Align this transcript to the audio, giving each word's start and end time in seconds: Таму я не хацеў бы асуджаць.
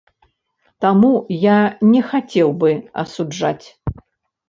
Таму 0.85 1.11
я 1.43 1.59
не 1.91 2.01
хацеў 2.09 2.49
бы 2.65 2.71
асуджаць. 3.07 3.67